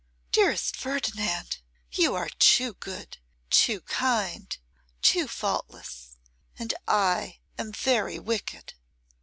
'Dearest 0.31 0.75
Ferdinand, 0.75 1.59
you 1.91 2.15
are 2.15 2.27
too 2.39 2.73
good, 2.73 3.19
too 3.51 3.81
kind, 3.81 4.57
too 5.03 5.27
faultless, 5.27 6.17
and 6.57 6.73
I 6.87 7.37
am 7.55 7.71
very 7.71 8.17
wicked. 8.17 8.73